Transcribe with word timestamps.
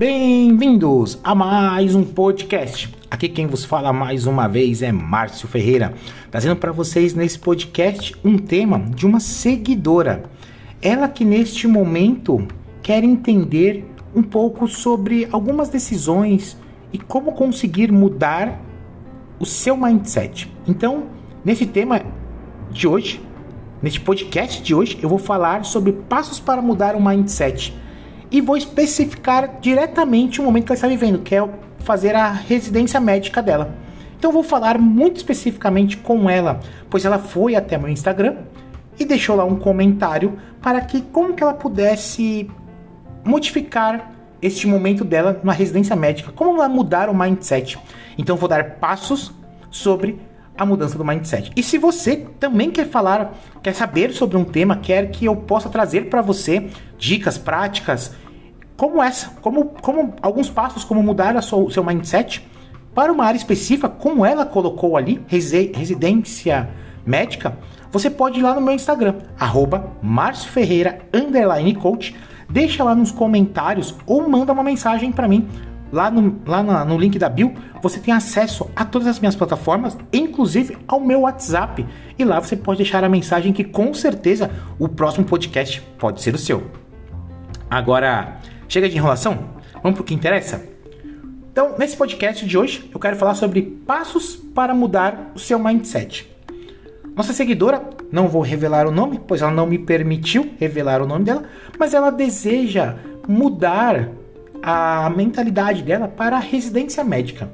Bem-vindos 0.00 1.20
a 1.22 1.34
mais 1.34 1.94
um 1.94 2.02
podcast. 2.02 2.90
Aqui 3.10 3.28
quem 3.28 3.46
vos 3.46 3.66
fala 3.66 3.92
mais 3.92 4.26
uma 4.26 4.48
vez 4.48 4.80
é 4.80 4.90
Márcio 4.90 5.46
Ferreira, 5.46 5.92
trazendo 6.30 6.56
para 6.56 6.72
vocês 6.72 7.12
nesse 7.12 7.38
podcast 7.38 8.16
um 8.24 8.38
tema 8.38 8.78
de 8.78 9.04
uma 9.04 9.20
seguidora. 9.20 10.22
Ela 10.80 11.06
que 11.06 11.22
neste 11.22 11.68
momento 11.68 12.48
quer 12.82 13.04
entender 13.04 13.84
um 14.16 14.22
pouco 14.22 14.66
sobre 14.66 15.28
algumas 15.30 15.68
decisões 15.68 16.56
e 16.94 16.98
como 16.98 17.32
conseguir 17.32 17.92
mudar 17.92 18.58
o 19.38 19.44
seu 19.44 19.76
mindset. 19.76 20.50
Então, 20.66 21.08
nesse 21.44 21.66
tema 21.66 22.00
de 22.70 22.88
hoje, 22.88 23.20
neste 23.82 24.00
podcast 24.00 24.62
de 24.62 24.74
hoje, 24.74 24.98
eu 25.02 25.10
vou 25.10 25.18
falar 25.18 25.66
sobre 25.66 25.92
passos 25.92 26.40
para 26.40 26.62
mudar 26.62 26.96
o 26.96 27.04
mindset 27.04 27.78
e 28.30 28.40
vou 28.40 28.56
especificar 28.56 29.58
diretamente 29.60 30.40
o 30.40 30.44
momento 30.44 30.66
que 30.66 30.72
ela 30.72 30.76
está 30.76 30.88
vivendo, 30.88 31.20
que 31.20 31.34
é 31.34 31.48
fazer 31.80 32.14
a 32.14 32.30
residência 32.30 33.00
médica 33.00 33.42
dela. 33.42 33.74
Então, 34.18 34.30
vou 34.30 34.42
falar 34.42 34.78
muito 34.78 35.16
especificamente 35.16 35.96
com 35.96 36.28
ela, 36.28 36.60
pois 36.88 37.04
ela 37.04 37.18
foi 37.18 37.56
até 37.56 37.78
meu 37.78 37.88
Instagram 37.88 38.36
e 38.98 39.04
deixou 39.04 39.34
lá 39.34 39.44
um 39.44 39.56
comentário 39.56 40.38
para 40.60 40.80
que 40.82 41.00
como 41.00 41.32
que 41.32 41.42
ela 41.42 41.54
pudesse 41.54 42.50
modificar 43.24 44.12
este 44.42 44.66
momento 44.66 45.04
dela 45.04 45.40
na 45.42 45.52
residência 45.52 45.96
médica, 45.96 46.32
como 46.32 46.56
ela 46.56 46.68
mudar 46.68 47.08
o 47.08 47.14
mindset. 47.14 47.78
Então 48.16 48.36
vou 48.36 48.48
dar 48.48 48.72
passos 48.72 49.32
sobre 49.70 50.20
a 50.56 50.66
mudança 50.66 50.98
do 50.98 51.04
mindset. 51.04 51.50
E 51.56 51.62
se 51.62 51.78
você 51.78 52.26
também 52.38 52.70
quer 52.70 52.86
falar, 52.86 53.32
quer 53.62 53.74
saber 53.74 54.12
sobre 54.12 54.36
um 54.36 54.44
tema, 54.44 54.76
quer 54.76 55.10
que 55.10 55.24
eu 55.24 55.34
possa 55.34 55.70
trazer 55.70 56.10
para 56.10 56.20
você 56.20 56.68
dicas 57.00 57.36
práticas 57.36 58.14
como 58.76 59.02
essa, 59.02 59.30
como, 59.42 59.66
como 59.82 60.14
alguns 60.22 60.48
passos 60.48 60.84
como 60.84 61.02
mudar 61.02 61.36
a 61.36 61.42
seu 61.42 61.84
mindset 61.84 62.48
para 62.94 63.12
uma 63.12 63.24
área 63.24 63.36
específica, 63.36 63.88
como 63.88 64.24
ela 64.24 64.46
colocou 64.46 64.96
ali, 64.96 65.22
residência 65.26 66.68
médica, 67.04 67.58
você 67.92 68.08
pode 68.08 68.38
ir 68.38 68.42
lá 68.42 68.54
no 68.54 68.60
meu 68.60 68.74
Instagram, 68.74 69.16
arroba 69.38 69.92
deixa 72.48 72.82
lá 72.82 72.94
nos 72.94 73.12
comentários 73.12 73.94
ou 74.06 74.28
manda 74.28 74.52
uma 74.52 74.62
mensagem 74.62 75.12
para 75.12 75.28
mim. 75.28 75.46
Lá, 75.92 76.08
no, 76.08 76.40
lá 76.46 76.84
no 76.84 76.96
link 76.96 77.18
da 77.18 77.28
bio, 77.28 77.52
você 77.82 77.98
tem 77.98 78.14
acesso 78.14 78.70
a 78.76 78.84
todas 78.84 79.08
as 79.08 79.18
minhas 79.18 79.34
plataformas, 79.34 79.98
inclusive 80.12 80.78
ao 80.86 81.00
meu 81.00 81.22
WhatsApp. 81.22 81.84
E 82.16 82.24
lá 82.24 82.40
você 82.40 82.56
pode 82.56 82.78
deixar 82.78 83.02
a 83.02 83.08
mensagem 83.08 83.52
que 83.52 83.64
com 83.64 83.92
certeza 83.92 84.50
o 84.78 84.88
próximo 84.88 85.26
podcast 85.26 85.82
pode 85.98 86.22
ser 86.22 86.34
o 86.34 86.38
seu. 86.38 86.79
Agora, 87.70 88.38
chega 88.68 88.88
de 88.88 88.96
enrolação? 88.96 89.50
Vamos 89.80 89.94
para 89.94 90.02
o 90.02 90.04
que 90.04 90.12
interessa? 90.12 90.60
Então, 91.52 91.76
nesse 91.78 91.96
podcast 91.96 92.44
de 92.44 92.58
hoje, 92.58 92.90
eu 92.92 92.98
quero 92.98 93.16
falar 93.16 93.36
sobre 93.36 93.62
passos 93.62 94.34
para 94.34 94.74
mudar 94.74 95.30
o 95.36 95.38
seu 95.38 95.56
mindset. 95.56 96.28
Nossa 97.14 97.32
seguidora, 97.32 97.80
não 98.10 98.26
vou 98.26 98.42
revelar 98.42 98.88
o 98.88 98.90
nome, 98.90 99.20
pois 99.24 99.40
ela 99.40 99.52
não 99.52 99.68
me 99.68 99.78
permitiu 99.78 100.50
revelar 100.58 101.00
o 101.00 101.06
nome 101.06 101.24
dela, 101.24 101.44
mas 101.78 101.94
ela 101.94 102.10
deseja 102.10 102.96
mudar 103.28 104.08
a 104.60 105.08
mentalidade 105.10 105.84
dela 105.84 106.08
para 106.08 106.38
a 106.38 106.40
residência 106.40 107.04
médica. 107.04 107.52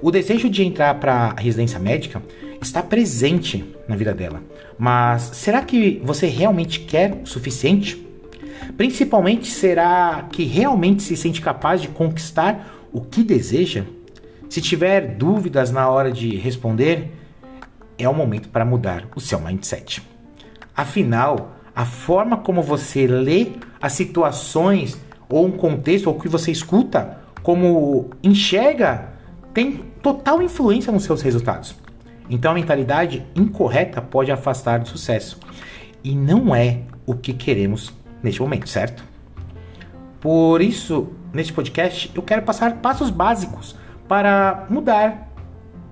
O 0.00 0.12
desejo 0.12 0.48
de 0.48 0.62
entrar 0.62 0.94
para 1.00 1.34
a 1.36 1.40
residência 1.40 1.80
médica 1.80 2.22
está 2.62 2.80
presente 2.80 3.74
na 3.88 3.96
vida 3.96 4.14
dela, 4.14 4.40
mas 4.78 5.22
será 5.34 5.62
que 5.62 6.00
você 6.04 6.28
realmente 6.28 6.78
quer 6.80 7.20
o 7.24 7.26
suficiente? 7.26 8.07
Principalmente, 8.76 9.50
será 9.50 10.28
que 10.30 10.44
realmente 10.44 11.02
se 11.02 11.16
sente 11.16 11.40
capaz 11.40 11.80
de 11.80 11.88
conquistar 11.88 12.88
o 12.92 13.00
que 13.00 13.22
deseja? 13.22 13.84
Se 14.48 14.60
tiver 14.60 15.16
dúvidas 15.16 15.70
na 15.70 15.88
hora 15.88 16.10
de 16.10 16.36
responder, 16.36 17.12
é 17.98 18.08
o 18.08 18.14
momento 18.14 18.48
para 18.48 18.64
mudar 18.64 19.06
o 19.14 19.20
seu 19.20 19.40
mindset. 19.40 20.02
Afinal, 20.74 21.56
a 21.74 21.84
forma 21.84 22.36
como 22.36 22.62
você 22.62 23.06
lê 23.06 23.48
as 23.80 23.92
situações 23.92 24.98
ou 25.28 25.46
um 25.46 25.50
contexto 25.50 26.06
ou 26.06 26.16
o 26.16 26.20
que 26.20 26.28
você 26.28 26.50
escuta, 26.50 27.18
como 27.42 28.10
enxerga, 28.22 29.10
tem 29.52 29.84
total 30.02 30.42
influência 30.42 30.92
nos 30.92 31.04
seus 31.04 31.20
resultados. 31.20 31.74
Então 32.30 32.52
a 32.52 32.54
mentalidade 32.54 33.26
incorreta 33.34 34.00
pode 34.00 34.30
afastar 34.30 34.80
do 34.80 34.88
sucesso. 34.88 35.38
E 36.04 36.14
não 36.14 36.54
é 36.54 36.82
o 37.06 37.14
que 37.14 37.32
queremos 37.32 37.90
neste 38.22 38.40
momento, 38.40 38.68
certo? 38.68 39.04
Por 40.20 40.60
isso, 40.60 41.08
neste 41.32 41.52
podcast, 41.52 42.10
eu 42.14 42.22
quero 42.22 42.42
passar 42.42 42.76
passos 42.76 43.10
básicos 43.10 43.76
para 44.08 44.66
mudar 44.68 45.28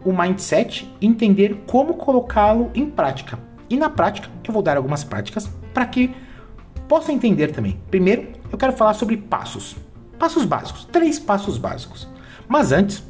o 0.04 0.12
mindset 0.12 0.90
e 1.00 1.06
entender 1.06 1.64
como 1.66 1.94
colocá-lo 1.94 2.70
em 2.74 2.88
prática. 2.88 3.38
E 3.68 3.76
na 3.76 3.90
prática, 3.90 4.28
eu 4.46 4.52
vou 4.52 4.62
dar 4.62 4.76
algumas 4.76 5.04
práticas 5.04 5.50
para 5.74 5.86
que 5.86 6.14
possa 6.88 7.12
entender 7.12 7.52
também. 7.52 7.80
Primeiro, 7.90 8.28
eu 8.50 8.56
quero 8.56 8.72
falar 8.72 8.94
sobre 8.94 9.16
passos. 9.16 9.76
Passos 10.18 10.44
básicos, 10.44 10.84
três 10.86 11.18
passos 11.18 11.58
básicos. 11.58 12.08
Mas 12.48 12.72
antes, 12.72 13.02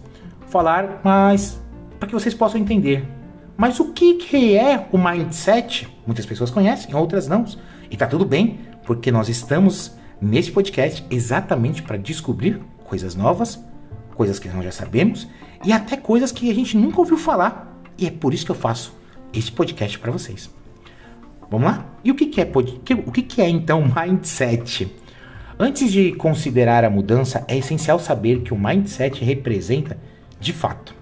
falar 0.48 1.00
mais 1.04 1.60
para 1.98 2.08
que 2.08 2.14
vocês 2.14 2.34
possam 2.34 2.60
entender. 2.60 3.06
Mas 3.56 3.78
o 3.80 3.92
que, 3.92 4.14
que 4.14 4.56
é 4.56 4.86
o 4.92 4.98
mindset? 4.98 5.88
Muitas 6.06 6.26
pessoas 6.26 6.50
conhecem, 6.50 6.94
outras 6.94 7.28
não. 7.28 7.44
E 7.90 7.96
tá 7.96 8.06
tudo 8.06 8.24
bem, 8.24 8.60
porque 8.86 9.10
nós 9.10 9.28
estamos 9.28 9.92
nesse 10.20 10.50
podcast 10.50 11.04
exatamente 11.10 11.82
para 11.82 11.98
descobrir 11.98 12.60
coisas 12.84 13.14
novas, 13.14 13.62
coisas 14.14 14.38
que 14.38 14.48
nós 14.48 14.64
já 14.64 14.72
sabemos 14.72 15.28
e 15.64 15.72
até 15.72 15.96
coisas 15.96 16.32
que 16.32 16.50
a 16.50 16.54
gente 16.54 16.76
nunca 16.76 17.00
ouviu 17.00 17.18
falar. 17.18 17.76
E 17.98 18.06
é 18.06 18.10
por 18.10 18.32
isso 18.32 18.46
que 18.46 18.52
eu 18.52 18.56
faço 18.56 18.96
esse 19.34 19.50
podcast 19.50 19.98
para 19.98 20.12
vocês. 20.12 20.48
Vamos 21.50 21.66
lá? 21.66 21.84
E 22.02 22.10
o 22.10 22.14
que, 22.14 22.26
que 22.26 22.40
é 22.40 22.50
o 23.04 23.12
que, 23.12 23.22
que 23.22 23.42
é 23.42 23.48
então 23.48 23.84
mindset? 23.94 24.90
Antes 25.58 25.90
de 25.90 26.12
considerar 26.12 26.84
a 26.84 26.90
mudança, 26.90 27.44
é 27.48 27.56
essencial 27.56 27.98
saber 27.98 28.42
que 28.42 28.52
o 28.52 28.58
mindset 28.58 29.24
representa 29.24 29.98
de 30.38 30.52
fato. 30.52 30.94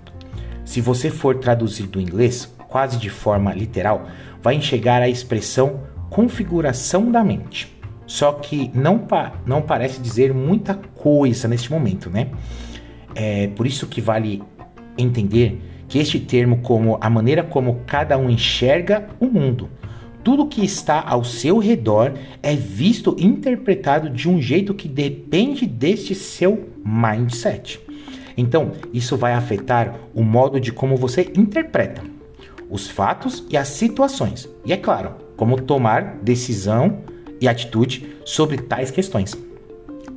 Se 0.65 0.81
você 0.81 1.11
for 1.11 1.37
traduzir 1.37 1.87
do 1.89 2.01
inglês, 2.01 2.53
quase 2.69 2.97
de 2.97 3.11
forma 3.11 3.53
literal, 3.53 4.09
vai 4.41 4.55
enxergar 4.55 5.03
a 5.03 5.09
expressão 5.09 5.94
configuração 6.15 7.11
da 7.11 7.25
mente. 7.25 7.77
Só 8.07 8.35
que 8.35 8.71
não, 8.73 8.99
pa 9.01 9.33
não 9.45 9.61
parece 9.61 10.01
dizer 10.01 10.33
muita 10.33 10.75
coisa 10.75 11.49
neste 11.49 11.73
momento, 11.73 12.09
né? 12.09 12.29
É 13.17 13.49
por 13.49 13.67
isso 13.67 13.89
que 13.89 14.01
vale 14.01 14.41
entender 14.97 15.61
que 15.89 15.99
este 15.99 16.21
termo 16.21 16.59
como 16.59 16.99
a 17.01 17.11
maneira 17.11 17.43
como 17.43 17.81
cada 17.85 18.17
um 18.17 18.31
enxerga 18.31 19.09
o 19.19 19.27
mundo. 19.27 19.69
Tudo 20.23 20.47
que 20.47 20.65
está 20.65 21.03
ao 21.05 21.25
seu 21.25 21.59
redor 21.59 22.13
é 22.41 22.55
visto 22.55 23.17
e 23.19 23.27
interpretado 23.27 24.09
de 24.09 24.29
um 24.29 24.41
jeito 24.41 24.73
que 24.73 24.87
depende 24.87 25.67
deste 25.67 26.15
seu 26.15 26.69
mindset. 26.85 27.81
Então, 28.37 28.71
isso 28.93 29.17
vai 29.17 29.33
afetar 29.33 29.97
o 30.15 30.23
modo 30.23 30.61
de 30.61 30.71
como 30.71 30.97
você 30.97 31.33
interpreta 31.37 32.03
os 32.71 32.89
fatos 32.89 33.45
e 33.51 33.57
as 33.57 33.69
situações. 33.69 34.49
E 34.65 34.73
é 34.73 34.77
claro, 34.77 35.24
como 35.37 35.61
tomar 35.61 36.19
decisão 36.23 36.99
e 37.41 37.49
atitude 37.49 38.17
sobre 38.25 38.59
tais 38.59 38.91
questões. 38.91 39.37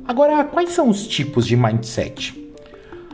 Agora, 0.06 0.44
quais 0.44 0.70
são 0.70 0.88
os 0.88 1.06
tipos 1.06 1.46
de 1.46 1.56
mindset? 1.56 2.34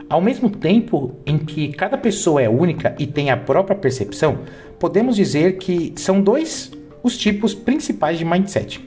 Ao 0.08 0.20
mesmo 0.20 0.48
tempo 0.50 1.16
em 1.26 1.38
que 1.38 1.72
cada 1.72 1.98
pessoa 1.98 2.40
é 2.40 2.48
única 2.48 2.94
e 2.98 3.06
tem 3.06 3.30
a 3.30 3.36
própria 3.36 3.76
percepção, 3.76 4.40
podemos 4.78 5.16
dizer 5.16 5.58
que 5.58 5.92
são 5.96 6.20
dois 6.20 6.70
os 7.02 7.16
tipos 7.16 7.54
principais 7.54 8.18
de 8.18 8.24
mindset. 8.24 8.80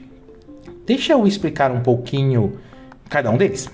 Deixa 0.86 1.12
eu 1.12 1.26
explicar 1.26 1.70
um 1.70 1.80
pouquinho 1.80 2.58
cada 3.08 3.30
um 3.30 3.36
deles. 3.36 3.68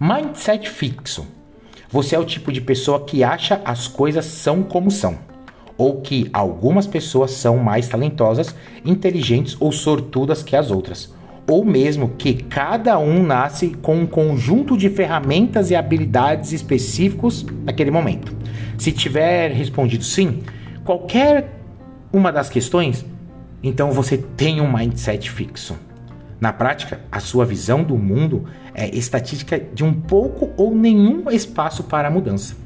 Mindset 0.00 0.68
fixo. 0.68 1.26
Você 1.88 2.16
é 2.16 2.18
o 2.18 2.24
tipo 2.24 2.50
de 2.50 2.60
pessoa 2.60 3.04
que 3.04 3.22
acha 3.22 3.62
as 3.64 3.86
coisas 3.86 4.24
são 4.24 4.62
como 4.64 4.90
são, 4.90 5.16
ou 5.76 6.00
que 6.00 6.28
algumas 6.32 6.86
pessoas 6.86 7.32
são 7.32 7.56
mais 7.56 7.88
talentosas, 7.88 8.54
inteligentes 8.84 9.56
ou 9.60 9.72
sortudas 9.72 10.42
que 10.42 10.54
as 10.54 10.70
outras 10.70 11.12
ou 11.46 11.64
mesmo 11.64 12.10
que 12.16 12.34
cada 12.34 12.98
um 12.98 13.22
nasce 13.22 13.68
com 13.82 13.96
um 13.96 14.06
conjunto 14.06 14.76
de 14.76 14.88
ferramentas 14.88 15.70
e 15.70 15.76
habilidades 15.76 16.52
específicos 16.52 17.44
naquele 17.64 17.90
momento. 17.90 18.34
Se 18.78 18.90
tiver 18.90 19.50
respondido 19.52 20.04
sim, 20.04 20.42
qualquer 20.84 21.60
uma 22.12 22.32
das 22.32 22.48
questões, 22.48 23.04
então 23.62 23.92
você 23.92 24.16
tem 24.16 24.60
um 24.60 24.72
mindset 24.72 25.30
fixo. 25.30 25.76
Na 26.40 26.52
prática, 26.52 27.00
a 27.10 27.20
sua 27.20 27.44
visão 27.44 27.82
do 27.82 27.96
mundo 27.96 28.44
é 28.74 28.88
estatística 28.94 29.58
de 29.58 29.84
um 29.84 29.94
pouco 29.94 30.50
ou 30.56 30.74
nenhum 30.74 31.30
espaço 31.30 31.84
para 31.84 32.10
mudança. 32.10 32.56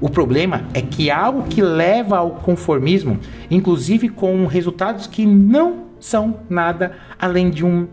O 0.00 0.08
problema 0.08 0.64
é 0.74 0.82
que 0.82 1.10
algo 1.10 1.44
que 1.44 1.62
leva 1.62 2.18
ao 2.18 2.32
conformismo, 2.32 3.18
inclusive 3.50 4.08
com 4.08 4.46
resultados 4.46 5.06
que 5.06 5.24
não 5.24 5.86
são 5.98 6.40
nada 6.48 6.96
além 7.18 7.50
de 7.50 7.64
um 7.64 7.88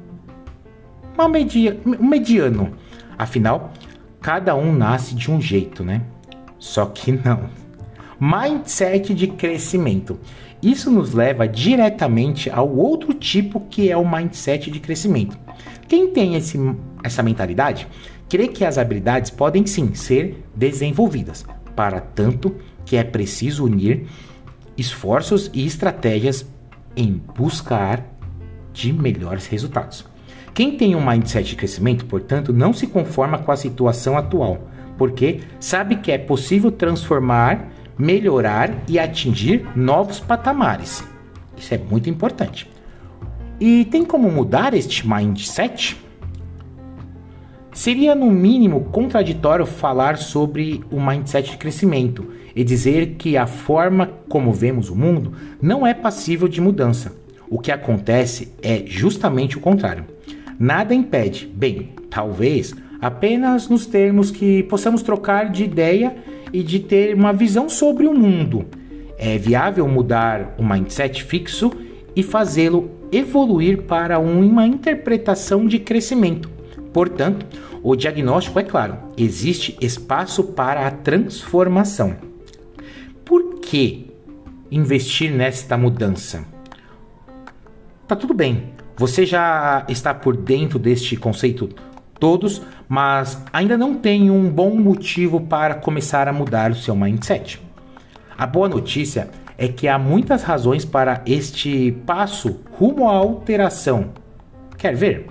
uma 1.16 1.30
media, 1.30 1.80
um 1.86 2.08
mediano. 2.08 2.74
Afinal, 3.18 3.72
cada 4.20 4.56
um 4.56 4.74
nasce 4.74 5.14
de 5.14 5.30
um 5.30 5.40
jeito, 5.40 5.84
né? 5.84 6.02
Só 6.58 6.86
que 6.86 7.12
não. 7.12 7.50
Mindset 8.20 9.14
de 9.14 9.28
crescimento. 9.28 10.20
Isso 10.62 10.90
nos 10.90 11.14
leva 11.14 11.48
diretamente 11.48 12.50
ao 12.50 12.74
outro 12.74 13.14
tipo 13.14 13.60
que 13.60 13.92
é 13.92 13.98
o 13.98 14.10
mindset 14.10 14.72
de 14.72 14.80
crescimento. 14.80 15.38
Quem 15.88 16.08
tem 16.08 16.36
esse, 16.36 16.58
essa 17.04 17.22
mentalidade 17.22 17.88
crê 18.30 18.48
que 18.48 18.66
as 18.66 18.78
habilidades 18.78 19.30
podem 19.30 19.66
sim 19.66 19.94
ser 19.94 20.44
desenvolvidas, 20.56 21.46
para 21.76 22.00
tanto 22.00 22.56
que 22.86 22.96
é 22.96 23.04
preciso 23.04 23.66
unir 23.66 24.08
esforços 24.78 25.50
e 25.54 25.66
estratégias 25.66 26.46
em 26.96 27.22
buscar 27.36 28.06
de 28.72 28.92
melhores 28.92 29.48
resultados. 29.48 30.06
Quem 30.54 30.78
tem 30.78 30.96
um 30.96 31.06
mindset 31.06 31.50
de 31.50 31.56
crescimento, 31.56 32.06
portanto, 32.06 32.54
não 32.54 32.74
se 32.74 32.88
conforma 32.88 33.40
com 33.40 33.52
a 33.52 33.58
situação 33.58 34.18
atual, 34.18 34.70
porque 34.98 35.42
sabe 35.60 35.98
que 35.98 36.12
é 36.12 36.18
possível 36.18 36.72
transformar, 36.72 37.72
melhorar 37.98 38.72
e 38.88 39.00
atingir 39.00 39.68
novos 39.76 40.20
patamares. 40.20 41.04
Isso 41.58 41.74
é 41.74 41.78
muito 41.78 42.10
importante. 42.10 42.70
E 43.60 43.86
tem 43.86 44.04
como 44.04 44.30
mudar 44.30 44.74
este 44.74 45.08
mindset? 45.08 46.03
Seria 47.74 48.14
no 48.14 48.30
mínimo 48.30 48.82
contraditório 48.92 49.66
falar 49.66 50.18
sobre 50.18 50.84
o 50.92 51.02
mindset 51.02 51.52
de 51.52 51.58
crescimento 51.58 52.28
e 52.56 52.64
dizer 52.64 53.16
que 53.18 53.36
a 53.36 53.48
forma 53.48 54.12
como 54.30 54.54
vemos 54.54 54.90
o 54.90 54.96
mundo 54.96 55.34
não 55.60 55.86
é 55.86 55.94
passível 55.94 56.48
de 56.48 56.62
mudança. 56.62 57.16
O 57.50 57.58
que 57.58 57.72
acontece 57.72 58.54
é 58.62 58.84
justamente 58.86 59.58
o 59.58 59.60
contrário. 59.60 60.06
Nada 60.60 60.94
impede, 60.94 61.48
bem, 61.48 61.90
talvez 62.12 62.76
apenas 63.02 63.68
nos 63.68 63.86
termos 63.86 64.32
que 64.32 64.64
possamos 64.64 65.02
trocar 65.02 65.50
de 65.50 65.64
ideia 65.64 66.16
e 66.54 66.62
de 66.62 66.80
ter 66.80 67.16
uma 67.16 67.34
visão 67.34 67.68
sobre 67.68 68.06
o 68.06 68.14
mundo. 68.14 68.66
É 69.18 69.38
viável 69.38 69.88
mudar 69.88 70.56
o 70.60 70.64
mindset 70.64 71.24
fixo 71.24 71.72
e 72.16 72.22
fazê-lo 72.22 72.92
evoluir 73.12 73.82
para 73.82 74.20
uma 74.20 74.66
interpretação 74.68 75.66
de 75.66 75.80
crescimento. 75.80 76.53
Portanto, 76.94 77.46
o 77.82 77.96
diagnóstico 77.96 78.60
é 78.60 78.64
claro: 78.64 78.98
existe 79.18 79.76
espaço 79.82 80.44
para 80.44 80.88
a 80.88 80.92
transformação. 80.92 82.16
Por 83.26 83.60
que 83.60 84.12
investir 84.72 85.32
nesta 85.32 85.76
mudança? 85.76 86.46
Tá 88.08 88.16
tudo 88.16 88.34
bem, 88.34 88.74
você 88.96 89.26
já 89.26 89.86
está 89.90 90.14
por 90.14 90.38
dentro 90.38 90.78
deste 90.78 91.16
conceito 91.18 91.70
todos, 92.20 92.62
mas 92.88 93.42
ainda 93.52 93.78
não 93.78 93.96
tem 93.96 94.30
um 94.30 94.50
bom 94.50 94.76
motivo 94.76 95.42
para 95.42 95.76
começar 95.76 96.28
a 96.28 96.34
mudar 96.34 96.72
o 96.72 96.76
seu 96.76 96.96
mindset. 96.96 97.60
A 98.38 98.46
boa 98.46 98.70
notícia 98.70 99.30
é 99.58 99.68
que 99.68 99.88
há 99.88 99.98
muitas 99.98 100.44
razões 100.44 100.86
para 100.86 101.22
este 101.26 101.92
passo 102.06 102.62
rumo 102.78 103.10
à 103.10 103.14
alteração. 103.14 104.12
Quer 104.78 104.96
ver? 104.96 105.28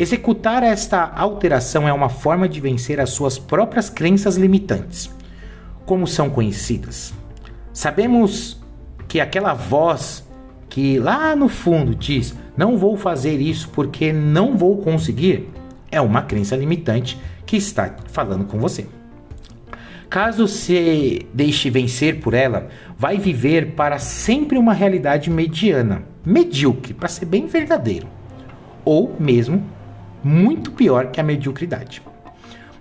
Executar 0.00 0.62
esta 0.62 1.12
alteração 1.14 1.86
é 1.86 1.92
uma 1.92 2.08
forma 2.08 2.48
de 2.48 2.58
vencer 2.58 2.98
as 2.98 3.10
suas 3.10 3.38
próprias 3.38 3.90
crenças 3.90 4.38
limitantes. 4.38 5.10
Como 5.84 6.06
são 6.06 6.30
conhecidas? 6.30 7.12
Sabemos 7.70 8.58
que 9.06 9.20
aquela 9.20 9.52
voz 9.52 10.26
que 10.70 10.98
lá 10.98 11.36
no 11.36 11.50
fundo 11.50 11.94
diz: 11.94 12.34
Não 12.56 12.78
vou 12.78 12.96
fazer 12.96 13.42
isso 13.42 13.68
porque 13.74 14.10
não 14.10 14.56
vou 14.56 14.78
conseguir, 14.78 15.50
é 15.92 16.00
uma 16.00 16.22
crença 16.22 16.56
limitante 16.56 17.20
que 17.44 17.58
está 17.58 17.94
falando 18.06 18.46
com 18.46 18.58
você. 18.58 18.86
Caso 20.08 20.48
se 20.48 21.26
deixe 21.34 21.68
vencer 21.68 22.20
por 22.20 22.32
ela, 22.32 22.68
vai 22.96 23.18
viver 23.18 23.72
para 23.72 23.98
sempre 23.98 24.56
uma 24.56 24.72
realidade 24.72 25.28
mediana, 25.28 26.04
medíocre, 26.24 26.94
para 26.94 27.06
ser 27.06 27.26
bem 27.26 27.46
verdadeiro, 27.46 28.08
ou 28.82 29.14
mesmo 29.20 29.62
muito 30.22 30.70
pior 30.72 31.10
que 31.10 31.20
a 31.20 31.24
mediocridade. 31.24 32.02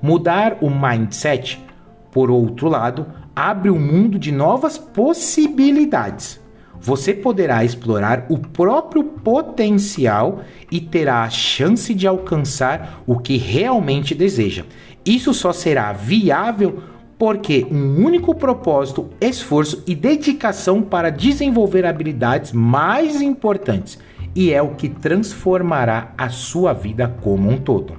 Mudar 0.01 0.57
o 0.61 0.69
mindset, 0.69 1.63
por 2.11 2.31
outro 2.31 2.69
lado, 2.69 3.05
abre 3.35 3.69
o 3.69 3.75
um 3.75 3.79
mundo 3.79 4.17
de 4.17 4.31
novas 4.31 4.77
possibilidades 4.77 6.39
você 6.81 7.13
poderá 7.13 7.63
explorar 7.63 8.25
o 8.29 8.37
próprio 8.37 9.03
potencial 9.03 10.41
e 10.71 10.79
terá 10.79 11.23
a 11.23 11.29
chance 11.29 11.93
de 11.93 12.07
alcançar 12.07 13.03
o 13.05 13.19
que 13.19 13.37
realmente 13.37 14.15
deseja. 14.15 14.63
Isso 15.05 15.33
só 15.33 15.51
será 15.51 15.91
viável 15.91 16.81
porque 17.17 17.67
um 17.69 18.01
único 18.01 18.33
propósito, 18.33 19.09
esforço 19.19 19.83
e 19.85 19.93
dedicação 19.93 20.81
para 20.81 21.09
desenvolver 21.09 21.85
habilidades 21.85 22.53
mais 22.53 23.21
importantes 23.21 23.99
e 24.39 24.53
é 24.53 24.61
o 24.61 24.69
que 24.69 24.87
transformará 24.87 26.13
a 26.17 26.29
sua 26.29 26.71
vida 26.71 27.13
como 27.19 27.49
um 27.49 27.57
todo. 27.57 27.95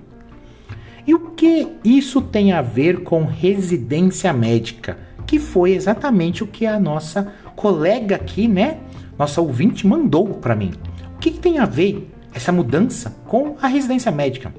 E 1.06 1.14
o 1.14 1.32
que 1.32 1.68
isso 1.84 2.22
tem 2.22 2.52
a 2.52 2.62
ver 2.62 3.02
com 3.02 3.26
residência 3.26 4.32
médica? 4.32 4.96
Que 5.26 5.38
foi 5.38 5.72
exatamente 5.72 6.42
o 6.42 6.46
que 6.46 6.64
a 6.64 6.80
nossa 6.80 7.30
colega 7.54 8.16
aqui, 8.16 8.48
né? 8.48 8.78
Nossa 9.18 9.42
ouvinte 9.42 9.86
mandou 9.86 10.28
para 10.28 10.56
mim. 10.56 10.70
O 11.14 11.18
que, 11.18 11.30
que 11.30 11.38
tem 11.38 11.58
a 11.58 11.66
ver 11.66 12.10
essa 12.32 12.50
mudança 12.50 13.14
com 13.26 13.56
a 13.60 13.66
residência 13.66 14.10
médica? 14.10 14.50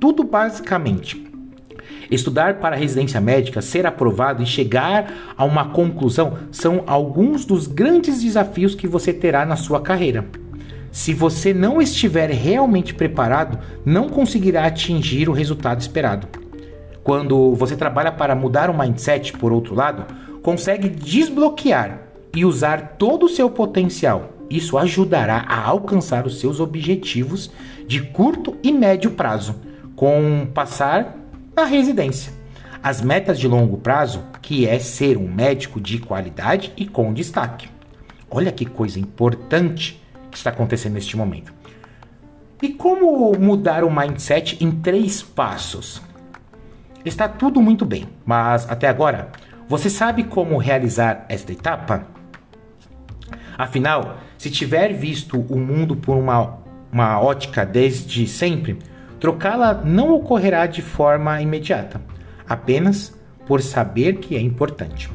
Tudo 0.00 0.24
basicamente. 0.24 1.30
Estudar 2.10 2.54
para 2.54 2.74
a 2.74 2.78
residência 2.78 3.20
médica, 3.20 3.62
ser 3.62 3.86
aprovado 3.86 4.42
e 4.42 4.46
chegar 4.46 5.32
a 5.36 5.44
uma 5.44 5.66
conclusão 5.66 6.38
são 6.50 6.82
alguns 6.88 7.44
dos 7.44 7.68
grandes 7.68 8.20
desafios 8.20 8.74
que 8.74 8.88
você 8.88 9.12
terá 9.12 9.46
na 9.46 9.54
sua 9.54 9.80
carreira. 9.80 10.28
Se 10.90 11.14
você 11.14 11.54
não 11.54 11.80
estiver 11.80 12.30
realmente 12.30 12.92
preparado, 12.92 13.58
não 13.84 14.08
conseguirá 14.08 14.66
atingir 14.66 15.28
o 15.28 15.32
resultado 15.32 15.80
esperado. 15.80 16.26
Quando 17.04 17.54
você 17.54 17.76
trabalha 17.76 18.12
para 18.12 18.34
mudar 18.34 18.68
o 18.68 18.76
mindset, 18.76 19.32
por 19.32 19.52
outro 19.52 19.74
lado, 19.74 20.04
consegue 20.42 20.88
desbloquear 20.88 22.02
e 22.34 22.44
usar 22.44 22.96
todo 22.98 23.26
o 23.26 23.28
seu 23.28 23.48
potencial. 23.50 24.30
Isso 24.50 24.76
ajudará 24.76 25.44
a 25.48 25.64
alcançar 25.64 26.26
os 26.26 26.40
seus 26.40 26.58
objetivos 26.58 27.50
de 27.86 28.00
curto 28.00 28.56
e 28.62 28.72
médio 28.72 29.12
prazo, 29.12 29.54
com 29.94 30.48
passar 30.52 31.16
na 31.54 31.64
residência. 31.64 32.32
As 32.82 33.00
metas 33.00 33.38
de 33.38 33.46
longo 33.46 33.76
prazo, 33.76 34.24
que 34.42 34.66
é 34.66 34.78
ser 34.78 35.16
um 35.16 35.28
médico 35.28 35.80
de 35.80 35.98
qualidade 35.98 36.72
e 36.76 36.86
com 36.86 37.12
destaque. 37.12 37.68
Olha 38.28 38.50
que 38.50 38.64
coisa 38.64 38.98
importante 38.98 39.99
que 40.30 40.36
está 40.36 40.50
acontecendo 40.50 40.94
neste 40.94 41.16
momento. 41.16 41.52
E 42.62 42.68
como 42.68 43.32
mudar 43.38 43.84
o 43.84 43.90
mindset 43.90 44.62
em 44.62 44.70
três 44.70 45.22
passos? 45.22 46.02
Está 47.04 47.26
tudo 47.26 47.60
muito 47.60 47.86
bem, 47.86 48.06
mas 48.24 48.70
até 48.70 48.86
agora, 48.86 49.30
você 49.66 49.88
sabe 49.88 50.24
como 50.24 50.58
realizar 50.58 51.24
esta 51.28 51.52
etapa? 51.52 52.06
Afinal, 53.56 54.18
se 54.36 54.50
tiver 54.50 54.92
visto 54.92 55.40
o 55.40 55.58
mundo 55.58 55.96
por 55.96 56.16
uma, 56.16 56.58
uma 56.92 57.20
ótica 57.20 57.64
desde 57.64 58.26
sempre, 58.26 58.78
trocá-la 59.18 59.74
não 59.74 60.14
ocorrerá 60.14 60.66
de 60.66 60.82
forma 60.82 61.40
imediata, 61.40 62.00
apenas 62.48 63.14
por 63.46 63.62
saber 63.62 64.14
que 64.14 64.36
é 64.36 64.40
importante. 64.40 65.10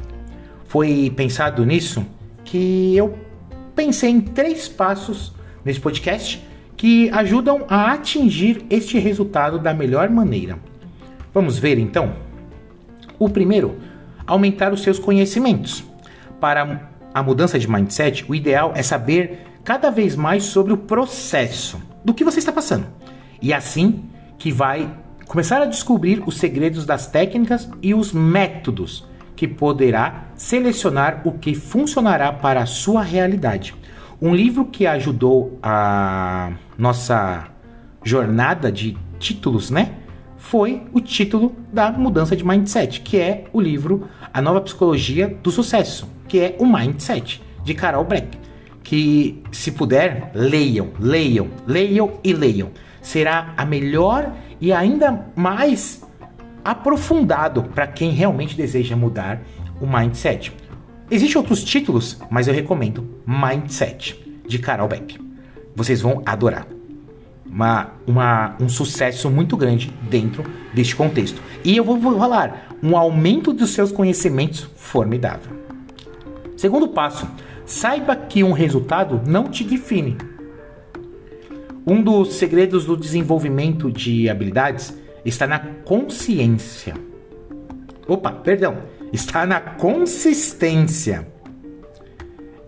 Foi 0.64 1.12
pensado 1.16 1.64
nisso 1.64 2.04
que 2.44 2.96
eu 2.96 3.25
pensei 3.76 4.10
em 4.10 4.20
três 4.20 4.66
passos 4.66 5.32
nesse 5.62 5.78
podcast 5.78 6.42
que 6.76 7.10
ajudam 7.10 7.64
a 7.68 7.92
atingir 7.92 8.64
este 8.70 8.98
resultado 8.98 9.58
da 9.58 9.72
melhor 9.72 10.08
maneira. 10.10 10.58
Vamos 11.32 11.58
ver 11.58 11.78
então? 11.78 12.14
O 13.18 13.28
primeiro, 13.28 13.76
aumentar 14.26 14.72
os 14.72 14.82
seus 14.82 14.98
conhecimentos. 14.98 15.84
Para 16.40 16.90
a 17.14 17.22
mudança 17.22 17.58
de 17.58 17.70
mindset, 17.70 18.24
o 18.28 18.34
ideal 18.34 18.72
é 18.74 18.82
saber 18.82 19.40
cada 19.62 19.90
vez 19.90 20.16
mais 20.16 20.44
sobre 20.44 20.72
o 20.72 20.76
processo 20.76 21.80
do 22.04 22.14
que 22.14 22.24
você 22.24 22.38
está 22.38 22.52
passando. 22.52 22.86
E 23.40 23.52
assim 23.52 24.04
que 24.38 24.50
vai 24.50 24.90
começar 25.26 25.60
a 25.60 25.66
descobrir 25.66 26.22
os 26.26 26.36
segredos 26.36 26.86
das 26.86 27.06
técnicas 27.06 27.68
e 27.82 27.94
os 27.94 28.12
métodos 28.12 29.06
que 29.36 29.46
poderá 29.46 30.28
selecionar 30.34 31.22
o 31.24 31.32
que 31.32 31.54
funcionará 31.54 32.32
para 32.32 32.62
a 32.62 32.66
sua 32.66 33.02
realidade. 33.02 33.74
Um 34.20 34.34
livro 34.34 34.64
que 34.64 34.86
ajudou 34.86 35.58
a 35.62 36.52
nossa 36.78 37.48
jornada 38.02 38.72
de 38.72 38.96
títulos, 39.18 39.70
né? 39.70 39.92
Foi 40.38 40.86
o 40.92 41.00
título 41.00 41.54
da 41.72 41.92
mudança 41.92 42.34
de 42.34 42.44
mindset, 42.44 43.00
que 43.02 43.18
é 43.18 43.44
o 43.52 43.60
livro 43.60 44.08
A 44.32 44.40
Nova 44.40 44.60
Psicologia 44.60 45.38
do 45.42 45.50
Sucesso 45.50 46.16
que 46.28 46.40
é 46.40 46.56
o 46.58 46.66
Mindset, 46.66 47.42
de 47.64 47.74
Carol 47.74 48.04
Black. 48.04 48.38
Que, 48.82 49.42
se 49.50 49.72
puder, 49.72 50.30
leiam, 50.34 50.90
leiam, 50.98 51.48
leiam 51.66 52.20
e 52.22 52.32
leiam. 52.32 52.70
será 53.02 53.54
a 53.56 53.64
melhor 53.64 54.32
e 54.60 54.72
ainda 54.72 55.26
mais 55.34 56.05
aprofundado 56.66 57.62
para 57.62 57.86
quem 57.86 58.10
realmente 58.10 58.56
deseja 58.56 58.96
mudar 58.96 59.40
o 59.80 59.86
mindset. 59.86 60.52
Existem 61.08 61.38
outros 61.38 61.62
títulos, 61.62 62.18
mas 62.28 62.48
eu 62.48 62.54
recomendo 62.54 63.08
Mindset, 63.24 64.20
de 64.48 64.58
Carol 64.58 64.88
Beck. 64.88 65.16
Vocês 65.76 66.00
vão 66.00 66.22
adorar. 66.26 66.66
Uma, 67.46 67.92
uma, 68.04 68.56
um 68.60 68.68
sucesso 68.68 69.30
muito 69.30 69.56
grande 69.56 69.92
dentro 70.10 70.44
deste 70.74 70.96
contexto. 70.96 71.40
E 71.64 71.76
eu 71.76 71.84
vou 71.84 72.00
falar, 72.18 72.76
um 72.82 72.96
aumento 72.96 73.52
dos 73.52 73.70
seus 73.70 73.92
conhecimentos 73.92 74.68
formidável. 74.76 75.56
Segundo 76.56 76.88
passo, 76.88 77.28
saiba 77.64 78.16
que 78.16 78.42
um 78.42 78.50
resultado 78.50 79.22
não 79.24 79.44
te 79.44 79.62
define. 79.62 80.16
Um 81.86 82.02
dos 82.02 82.34
segredos 82.34 82.84
do 82.84 82.96
desenvolvimento 82.96 83.88
de 83.88 84.28
habilidades 84.28 84.92
está 85.28 85.46
na 85.46 85.58
consciência. 85.58 86.94
Opa, 88.06 88.30
perdão, 88.30 88.78
está 89.12 89.44
na 89.44 89.60
consistência. 89.60 91.26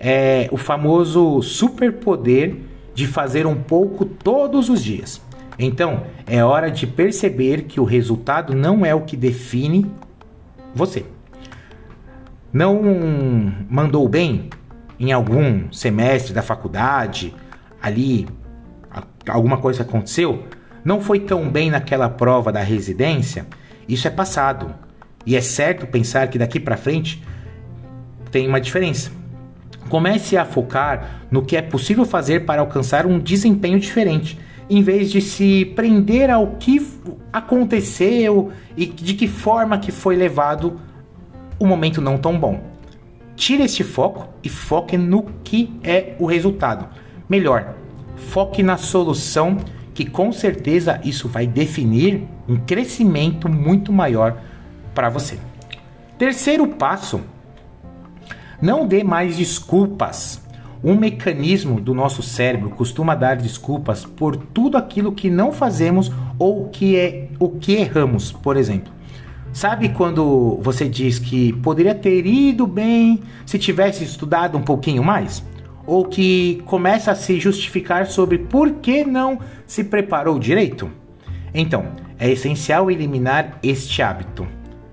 É 0.01 0.49
o 0.51 0.57
famoso 0.57 1.41
superpoder 1.43 2.57
de 2.95 3.07
fazer 3.07 3.47
um 3.47 3.55
pouco 3.55 4.05
todos 4.05 4.69
os 4.69 4.83
dias. 4.83 5.21
Então, 5.59 6.05
é 6.27 6.43
hora 6.45 6.71
de 6.71 6.87
perceber 6.87 7.63
que 7.63 7.81
o 7.81 7.85
resultado 7.85 8.55
não 8.55 8.85
é 8.85 8.95
o 8.95 9.03
que 9.03 9.17
define 9.17 9.91
você. 10.75 11.05
Não 12.53 12.81
mandou 13.69 14.09
bem 14.09 14.51
em 14.99 15.13
algum 15.13 15.71
semestre 15.73 16.33
da 16.33 16.43
faculdade, 16.43 17.35
ali 17.81 18.27
alguma 19.29 19.59
coisa 19.59 19.83
aconteceu, 19.83 20.45
não 20.89 21.03
foi 21.03 21.21
tão 21.21 21.51
bem 21.51 21.71
naquela 21.71 22.09
prova 22.09 22.51
da 22.51 22.63
residência, 22.63 23.47
isso 23.87 24.09
é 24.09 24.11
passado. 24.11 24.75
E 25.27 25.37
é 25.37 25.41
certo 25.43 25.87
pensar 25.87 26.29
que 26.29 26.39
daqui 26.39 26.59
para 26.59 26.79
frente 26.79 27.23
tem 28.31 28.49
uma 28.49 28.59
diferença. 28.59 29.13
Comece 29.91 30.35
a 30.35 30.47
focar 30.47 31.27
no 31.31 31.43
que 31.43 31.59
é 31.59 31.61
possível 31.61 32.07
fazer 32.07 32.47
para 32.47 32.63
alcançar 32.63 33.05
um 33.05 33.19
desempenho 33.19 33.79
diferente, 33.79 34.39
em 34.71 34.83
vez 34.83 35.11
de 35.11 35.21
se 35.21 35.67
prender 35.77 36.31
ao 36.31 36.57
que 36.57 36.81
aconteceu 37.31 38.51
e 38.75 38.87
de 38.87 39.13
que 39.13 39.29
forma 39.29 39.77
que 39.79 39.93
foi 39.93 40.17
levado 40.17 40.81
o 41.59 41.67
momento 41.67 42.01
não 42.01 42.17
tão 42.17 42.39
bom. 42.39 42.63
Tire 43.37 43.63
este 43.63 43.85
foco 43.85 44.27
e 44.43 44.49
foque 44.49 44.97
no 44.97 45.25
que 45.45 45.71
é 45.85 46.15
o 46.19 46.25
resultado. 46.25 46.89
Melhor, 47.29 47.75
foque 48.17 48.63
na 48.63 48.79
solução, 48.79 49.59
que 49.99 50.07
com 50.07 50.31
certeza 50.31 51.01
isso 51.03 51.27
vai 51.29 51.45
definir 51.45 52.23
um 52.49 52.55
crescimento 52.55 53.49
muito 53.49 53.93
maior 53.93 54.41
para 54.95 55.09
você. 55.09 55.37
Terceiro 56.17 56.69
passo: 56.69 57.21
não 58.63 58.87
dê 58.87 59.03
mais 59.03 59.37
desculpas. 59.37 60.41
Um 60.85 60.95
mecanismo 60.95 61.81
do 61.81 61.93
nosso 61.93 62.23
cérebro 62.23 62.71
costuma 62.71 63.17
dar 63.17 63.39
desculpas 63.39 64.05
por 64.05 64.37
tudo 64.37 64.77
aquilo 64.77 65.11
que 65.11 65.29
não 65.29 65.51
fazemos 65.51 66.13
ou 66.39 66.69
que 66.69 66.95
é 66.95 67.31
o 67.41 67.49
que 67.49 67.73
erramos, 67.73 68.31
por 68.31 68.57
exemplo. 68.57 68.93
Sabe 69.53 69.89
quando 69.89 70.61
você 70.63 70.89
diz 70.89 71.19
que 71.19 71.53
poderia 71.55 71.97
ter 71.97 72.25
ido 72.25 72.69
bem 72.69 73.21
se 73.45 73.59
tivesse 73.59 74.05
estudado 74.05 74.57
um 74.57 74.63
pouquinho 74.63 75.03
mais? 75.03 75.43
Ou 75.89 76.05
que 76.05 76.63
começa 76.67 77.13
a 77.13 77.15
se 77.15 77.41
justificar 77.41 78.07
sobre 78.09 78.37
por 78.37 78.73
que 78.73 79.07
não 79.07 79.41
se 79.67 79.83
preparou 79.83 80.39
direito? 80.39 80.91
Então, 81.55 81.93
é 82.19 82.31
essencial 82.31 82.91
eliminar 82.91 83.59
este 83.63 84.03
hábito. 84.03 84.47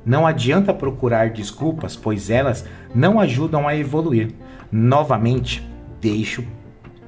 Não 0.05 0.25
adianta 0.25 0.73
procurar 0.73 1.31
desculpas, 1.31 1.97
pois 1.97 2.29
elas 2.29 2.65
não 2.93 3.19
ajudam 3.19 3.67
a 3.67 3.75
evoluir. 3.75 4.31
Novamente, 4.71 5.69
deixo 5.99 6.45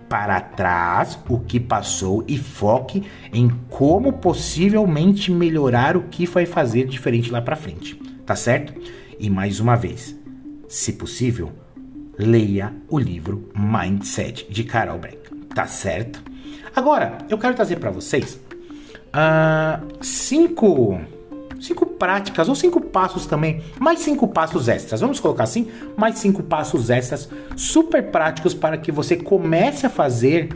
para 0.10 0.42
trás 0.42 1.18
o 1.30 1.40
que 1.40 1.58
passou 1.58 2.26
e 2.28 2.38
foque 2.38 3.04
em 3.32 3.48
como 3.70 4.12
possivelmente 4.12 5.32
melhorar 5.32 5.96
o 5.96 6.04
que 6.04 6.26
vai 6.26 6.46
fazer 6.46 6.88
diferente 6.88 7.32
lá 7.32 7.42
para 7.42 7.56
frente, 7.56 7.96
tá 8.26 8.36
certo? 8.36 8.74
E 9.18 9.30
mais 9.30 9.62
uma 9.62 9.78
vez, 9.78 10.14
se 10.68 10.92
possível, 10.92 11.54
leia 12.18 12.74
o 12.90 12.98
livro 12.98 13.50
Mindset 13.56 14.48
de 14.50 14.64
Carol 14.64 14.98
Beck, 14.98 15.30
tá 15.54 15.68
certo? 15.68 16.22
Agora, 16.76 17.20
eu 17.30 17.38
quero 17.38 17.56
trazer 17.56 17.78
para 17.78 17.92
vocês 17.92 18.40
uh, 19.08 19.86
cinco, 20.02 21.00
cinco 21.60 21.86
práticas 21.86 22.50
ou 22.50 22.56
cinco 22.56 22.82
passos 22.82 23.26
também, 23.26 23.64
mais 23.80 24.00
cinco 24.00 24.28
passos 24.28 24.68
extras, 24.68 25.02
vamos 25.02 25.20
colocar 25.20 25.44
assim, 25.44 25.70
mais 25.96 26.18
cinco 26.18 26.44
passos 26.44 26.90
extras 26.90 27.30
super 27.56 28.12
práticos 28.12 28.54
para 28.54 28.78
que 28.78 28.92
você 28.92 29.16
comece 29.16 29.86
a 29.86 29.90
fazer 29.90 30.50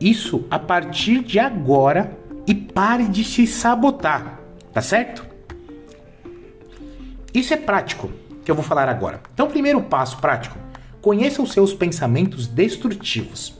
isso 0.00 0.44
a 0.50 0.58
partir 0.58 1.22
de 1.22 1.38
agora 1.38 2.16
e 2.46 2.54
pare 2.54 3.08
de 3.08 3.24
se 3.24 3.46
sabotar, 3.46 4.40
tá 4.72 4.82
certo? 4.82 5.26
Isso 7.32 7.52
é 7.52 7.56
prático 7.56 8.10
que 8.44 8.50
eu 8.50 8.54
vou 8.54 8.64
falar 8.64 8.88
agora. 8.88 9.20
Então, 9.34 9.48
primeiro 9.48 9.82
passo 9.82 10.18
prático 10.18 10.65
Conheça 11.06 11.40
os 11.40 11.52
seus 11.52 11.72
pensamentos 11.72 12.48
destrutivos. 12.48 13.54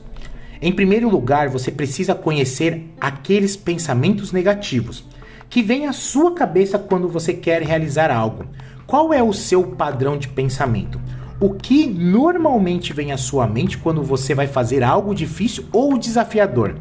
Em 0.61 0.69
primeiro 0.69 1.07
lugar, 1.07 1.47
você 1.47 1.71
precisa 1.71 2.13
conhecer 2.13 2.93
aqueles 2.99 3.55
pensamentos 3.55 4.33
negativos 4.33 5.05
que 5.49 5.63
vêm 5.63 5.87
à 5.87 5.93
sua 5.93 6.33
cabeça 6.33 6.77
quando 6.77 7.07
você 7.07 7.33
quer 7.33 7.61
realizar 7.61 8.11
algo. 8.11 8.43
Qual 8.85 9.13
é 9.13 9.23
o 9.23 9.31
seu 9.31 9.63
padrão 9.63 10.17
de 10.17 10.27
pensamento? 10.27 10.99
O 11.39 11.53
que 11.53 11.87
normalmente 11.87 12.91
vem 12.91 13.13
à 13.13 13.17
sua 13.17 13.47
mente 13.47 13.77
quando 13.77 14.03
você 14.03 14.35
vai 14.35 14.47
fazer 14.47 14.83
algo 14.83 15.15
difícil 15.15 15.67
ou 15.71 15.97
desafiador? 15.97 16.75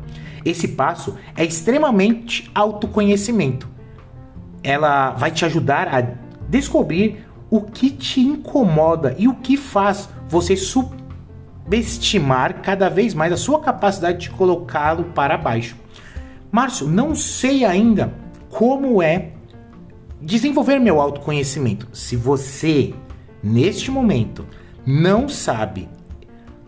Esse 0.44 0.66
passo 0.66 1.14
é 1.36 1.44
extremamente 1.44 2.50
autoconhecimento. 2.52 3.68
Ela 4.64 5.12
vai 5.12 5.30
te 5.30 5.44
ajudar 5.44 5.86
a 5.94 6.00
descobrir 6.48 7.24
o 7.48 7.60
que 7.60 7.88
te 7.88 8.20
incomoda 8.20 9.14
e 9.16 9.28
o 9.28 9.34
que 9.34 9.56
faz 9.56 10.08
você 10.28 10.56
subestimar 10.56 12.62
cada 12.62 12.88
vez 12.88 13.14
mais 13.14 13.32
a 13.32 13.36
sua 13.36 13.60
capacidade 13.60 14.18
de 14.18 14.30
colocá-lo 14.30 15.04
para 15.14 15.36
baixo. 15.36 15.76
Márcio, 16.50 16.88
não 16.88 17.14
sei 17.14 17.64
ainda 17.64 18.12
como 18.48 19.02
é 19.02 19.32
desenvolver 20.20 20.78
meu 20.78 21.00
autoconhecimento. 21.00 21.88
Se 21.92 22.16
você, 22.16 22.94
neste 23.42 23.90
momento, 23.90 24.46
não 24.86 25.28
sabe 25.28 25.88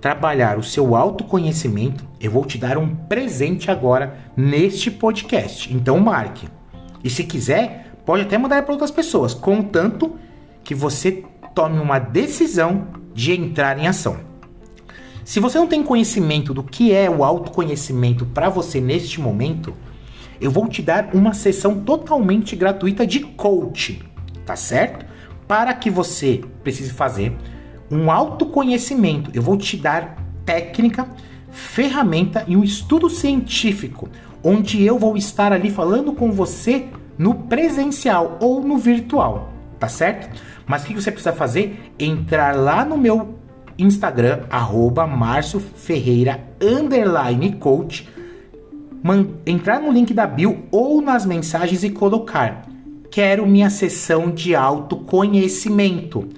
trabalhar 0.01 0.59
o 0.59 0.63
seu 0.63 0.95
autoconhecimento, 0.95 2.07
eu 2.21 2.31
vou 2.31 2.45
te 2.45 2.59
dar 2.59 2.79
um 2.79 2.95
presente 2.95 3.71
agora 3.71 4.17
neste 4.37 4.91
podcast. 4.91 5.73
Então 5.75 5.99
marque. 5.99 6.49
E 7.03 7.11
se 7.11 7.25
quiser, 7.25 7.93
pode 8.05 8.23
até 8.23 8.39
mandar 8.39 8.63
para 8.63 8.73
outras 8.73 8.91
pessoas, 8.91 9.35
contanto 9.35 10.17
que 10.63 10.75
você 10.75 11.25
tome 11.55 11.79
uma 11.79 11.99
decisão 11.99 12.89
de 13.15 13.33
entrar 13.33 13.79
em 13.79 13.87
ação. 13.87 14.19
Se 15.25 15.41
você 15.41 15.59
não 15.59 15.67
tem 15.67 15.83
conhecimento 15.83 16.55
do 16.55 16.63
que 16.63 16.93
é 16.93 17.11
o 17.11 17.23
autoconhecimento 17.23 18.25
para 18.25 18.49
você 18.49 18.81
neste 18.81 19.21
momento, 19.21 19.75
eu 20.41 20.51
vou 20.51 20.69
te 20.69 20.81
dar 20.81 21.11
uma 21.13 21.35
sessão 21.35 21.81
totalmente 21.81 22.57
gratuita 22.57 23.07
de 23.07 23.21
coaching, 23.21 24.01
tá 24.47 24.57
certo? 24.57 25.05
Para 25.47 25.75
que 25.75 25.91
você 25.91 26.43
precise 26.63 26.93
fazer 26.93 27.37
um 27.91 28.11
autoconhecimento. 28.11 29.31
Eu 29.35 29.43
vou 29.43 29.57
te 29.57 29.77
dar 29.77 30.17
técnica, 30.47 31.09
ferramenta 31.51 32.45
e 32.47 32.57
um 32.57 32.65
estudo 32.65 33.11
científico, 33.11 34.09
onde 34.43 34.83
eu 34.83 34.99
vou 34.99 35.17
estar 35.17 35.53
ali 35.53 35.71
falando 35.71 36.13
com 36.13 36.31
você 36.33 36.87
no 37.19 37.35
presencial 37.35 38.39
ou 38.41 38.63
no 38.63 38.79
virtual, 38.79 39.53
tá 39.79 39.89
certo? 39.89 40.41
Mas 40.69 40.85
o 40.85 40.87
que 40.87 40.95
você 40.95 41.11
precisa 41.11 41.33
fazer? 41.33 41.93
Entrar 41.99 42.55
lá 42.55 42.85
no 42.85 42.97
meu 42.97 43.39
Instagram, 43.79 44.43
arroba 44.51 45.09
Ferreira, 45.75 46.41
underline 46.61 47.55
coach, 47.55 48.09
entrar 49.47 49.81
no 49.81 49.91
link 49.91 50.13
da 50.13 50.27
bio 50.27 50.65
ou 50.71 51.01
nas 51.01 51.25
mensagens 51.25 51.83
e 51.83 51.91
colocar 51.91 52.69
quero 53.11 53.47
minha 53.47 53.71
sessão 53.71 54.31
de 54.31 54.55
autoconhecimento. 54.55 56.29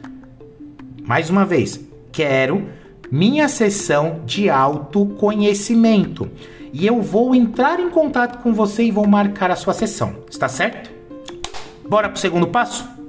Mais 1.02 1.28
uma 1.28 1.44
vez, 1.44 1.80
quero 2.12 2.68
minha 3.10 3.48
sessão 3.48 4.20
de 4.24 4.48
autoconhecimento. 4.48 6.30
E 6.72 6.86
eu 6.86 7.02
vou 7.02 7.34
entrar 7.34 7.80
em 7.80 7.90
contato 7.90 8.40
com 8.42 8.54
você 8.54 8.84
e 8.84 8.92
vou 8.92 9.06
marcar 9.06 9.50
a 9.50 9.56
sua 9.56 9.74
sessão. 9.74 10.14
Está 10.30 10.48
certo? 10.48 10.90
Bora 11.88 12.08
pro 12.08 12.20
segundo 12.20 12.46
passo? 12.46 12.99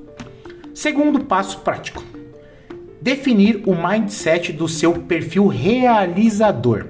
Segundo 0.73 1.25
passo 1.25 1.59
prático: 1.59 2.03
definir 3.01 3.63
o 3.65 3.75
mindset 3.75 4.53
do 4.53 4.67
seu 4.67 4.93
perfil 4.93 5.47
realizador. 5.47 6.87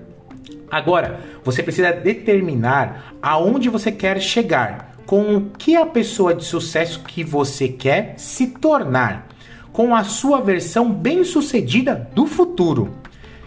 Agora, 0.70 1.20
você 1.44 1.62
precisa 1.62 1.92
determinar 1.92 3.16
aonde 3.22 3.70
você 3.70 3.92
quer 3.92 4.22
chegar, 4.22 4.96
com 5.06 5.36
o 5.36 5.50
que 5.58 5.76
a 5.76 5.86
pessoa 5.86 6.34
de 6.34 6.46
sucesso 6.46 7.04
que 7.04 7.24
você 7.24 7.68
quer 7.68 8.14
se 8.18 8.48
tornar, 8.48 9.28
com 9.74 9.94
a 9.96 10.04
sua 10.04 10.40
versão 10.40 10.92
bem-sucedida 10.92 12.10
do 12.16 12.26
futuro. 12.26 12.96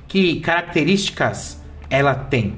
Que 0.06 0.40
características 0.40 1.62
ela 1.88 2.14
tem? 2.14 2.54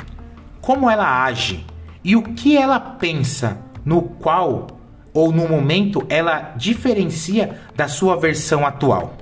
Como 0.61 0.91
ela 0.91 1.25
age 1.25 1.65
e 2.03 2.17
o 2.17 2.23
que 2.23 2.57
ela 2.57 2.81
pensa, 2.81 3.59
no 3.85 4.03
qual 4.03 4.76
ou 5.17 5.33
no 5.33 5.49
momento 5.49 6.05
ela 6.11 6.53
diferencia 6.57 7.59
da 7.75 7.89
sua 7.89 8.17
versão 8.17 8.67
atual? 8.67 9.15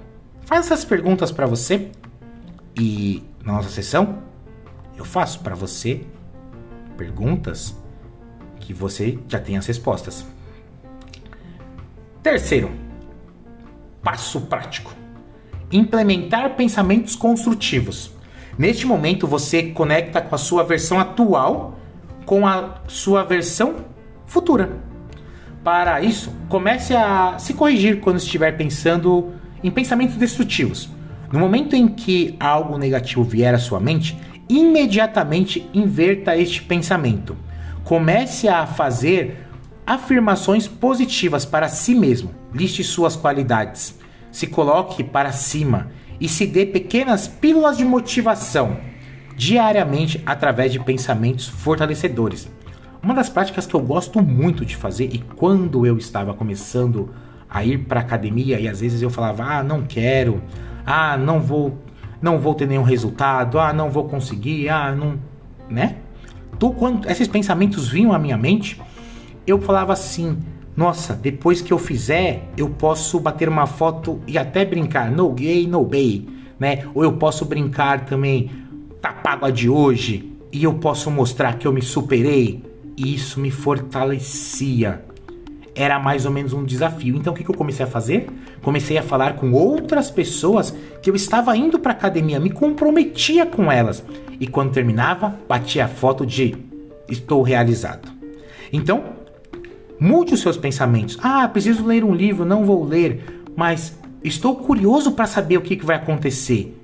Faz 0.44 0.66
essas 0.66 0.84
perguntas 0.84 1.30
para 1.30 1.46
você 1.46 1.92
e 2.76 3.22
na 3.44 3.52
nossa 3.52 3.68
sessão 3.68 4.18
eu 4.96 5.04
faço 5.04 5.38
para 5.38 5.54
você 5.54 6.04
perguntas 6.96 7.76
que 8.58 8.74
você 8.74 9.18
já 9.28 9.38
tem 9.38 9.56
as 9.56 9.66
respostas. 9.66 10.26
Terceiro, 12.22 12.72
passo 14.02 14.40
prático: 14.42 14.92
implementar 15.70 16.56
pensamentos 16.56 17.14
construtivos. 17.14 18.10
Neste 18.58 18.84
momento 18.84 19.28
você 19.28 19.70
conecta 19.70 20.20
com 20.20 20.34
a 20.34 20.38
sua 20.38 20.64
versão 20.64 20.98
atual 20.98 21.78
com 22.26 22.46
a 22.46 22.80
sua 22.88 23.22
versão 23.22 23.76
futura. 24.26 24.93
Para 25.64 26.02
isso, 26.02 26.30
comece 26.47 26.94
a 26.94 27.38
se 27.38 27.54
corrigir 27.54 28.00
quando 28.00 28.18
estiver 28.18 28.54
pensando 28.54 29.33
em 29.62 29.71
pensamentos 29.71 30.16
destrutivos. 30.16 30.90
No 31.33 31.40
momento 31.40 31.75
em 31.75 31.88
que 31.88 32.37
algo 32.38 32.76
negativo 32.76 33.25
vier 33.25 33.54
à 33.54 33.59
sua 33.59 33.80
mente, 33.80 34.14
imediatamente 34.47 35.66
inverta 35.73 36.37
este 36.37 36.62
pensamento. 36.62 37.35
Comece 37.83 38.47
a 38.47 38.66
fazer 38.66 39.49
afirmações 39.87 40.68
positivas 40.68 41.47
para 41.47 41.68
si 41.68 41.94
mesmo. 41.94 42.30
Liste 42.52 42.85
suas 42.85 43.16
qualidades. 43.16 43.99
Se 44.30 44.47
coloque 44.47 45.02
para 45.02 45.33
cima 45.33 45.90
e 46.21 46.28
se 46.28 46.47
dê 46.47 46.66
pequenas 46.66 47.26
pílulas 47.26 47.78
de 47.78 47.87
motivação 47.87 48.76
diariamente 49.35 50.23
através 50.26 50.73
de 50.73 50.78
pensamentos 50.78 51.49
fortalecedores. 51.49 52.49
Uma 53.04 53.12
das 53.12 53.28
práticas 53.28 53.66
que 53.66 53.75
eu 53.75 53.80
gosto 53.80 54.23
muito 54.23 54.64
de 54.64 54.75
fazer 54.75 55.11
e 55.12 55.18
quando 55.18 55.84
eu 55.84 55.99
estava 55.99 56.32
começando 56.32 57.11
a 57.50 57.62
ir 57.62 57.84
para 57.84 58.00
academia 58.00 58.58
e 58.58 58.66
às 58.66 58.80
vezes 58.80 59.02
eu 59.02 59.11
falava: 59.11 59.44
"Ah, 59.44 59.62
não 59.62 59.82
quero. 59.82 60.40
Ah, 60.87 61.14
não 61.18 61.38
vou 61.38 61.76
não 62.23 62.38
vou 62.38 62.54
ter 62.54 62.66
nenhum 62.66 62.82
resultado, 62.82 63.58
ah, 63.58 63.75
não 63.75 63.90
vou 63.90 64.04
conseguir, 64.04 64.70
ah, 64.70 64.94
não, 64.94 65.18
né? 65.68 65.96
Então, 66.56 66.73
quando 66.73 67.06
esses 67.06 67.28
pensamentos 67.28 67.90
vinham 67.90 68.11
à 68.11 68.18
minha 68.18 68.38
mente, 68.38 68.80
eu 69.46 69.61
falava 69.61 69.92
assim: 69.92 70.38
"Nossa, 70.75 71.12
depois 71.12 71.61
que 71.61 71.75
eu 71.75 71.78
fizer, 71.78 72.49
eu 72.56 72.70
posso 72.70 73.20
bater 73.20 73.50
uma 73.50 73.66
foto 73.66 74.18
e 74.26 74.38
até 74.38 74.64
brincar, 74.64 75.11
no 75.11 75.30
gay, 75.30 75.66
no 75.66 75.84
bay", 75.84 76.26
né? 76.58 76.87
Ou 76.94 77.04
eu 77.04 77.12
posso 77.12 77.44
brincar 77.44 78.06
também, 78.06 78.50
tá 79.02 79.12
pago 79.12 79.44
a 79.44 79.50
de 79.50 79.68
hoje, 79.68 80.32
e 80.50 80.64
eu 80.64 80.73
posso 80.73 81.11
mostrar 81.11 81.58
que 81.58 81.66
eu 81.66 81.73
me 81.73 81.82
superei. 81.82 82.73
Isso 82.96 83.40
me 83.40 83.50
fortalecia 83.50 85.02
era 85.74 85.98
mais 85.98 86.24
ou 86.24 86.30
menos 86.30 86.52
um 86.52 86.64
desafio. 86.64 87.16
Então 87.16 87.32
o 87.32 87.36
que, 87.36 87.48
eu 87.48 87.54
comecei 87.54 87.84
a 87.84 87.88
fazer? 87.88 88.28
Comecei 88.62 88.96
a 88.96 89.02
falar 89.02 89.34
com 89.34 89.52
outras 89.52 90.10
pessoas 90.10 90.74
que 91.02 91.10
eu 91.10 91.14
estava 91.14 91.56
indo 91.56 91.78
para 91.78 91.92
academia, 91.92 92.38
me 92.38 92.50
comprometia 92.50 93.44
com 93.44 93.70
elas. 93.70 94.04
E 94.38 94.46
quando 94.46 94.72
terminava, 94.72 95.38
batia 95.48 95.84
a 95.84 95.88
foto 95.88 96.24
de 96.24 96.56
estou 97.08 97.42
realizado. 97.42 98.08
Então, 98.72 99.04
mude 99.98 100.34
os 100.34 100.40
seus 100.40 100.56
pensamentos. 100.56 101.19
Ah, 101.23 101.47
preciso 101.49 101.84
ler 101.84 102.04
um 102.04 102.14
livro, 102.14 102.45
não 102.45 102.64
vou 102.64 102.84
ler, 102.84 103.42
mas 103.56 103.99
estou 104.23 104.56
curioso 104.56 105.12
para 105.12 105.26
saber 105.26 105.58
o 105.58 105.62
que 105.62 105.76
vai 105.84 105.97
acontecer. 105.97 106.76